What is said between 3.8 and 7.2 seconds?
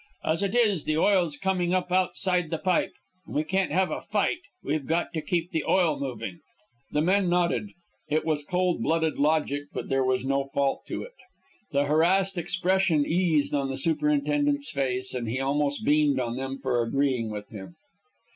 a fight. We've got to keep the oil moving." The